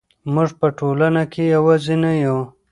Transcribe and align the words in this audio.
موږ 0.33 0.49
په 0.59 0.67
ټولنه 0.77 1.23
کې 1.31 1.43
یوازې 1.55 1.95
نه 2.03 2.11
یو. 2.23 2.39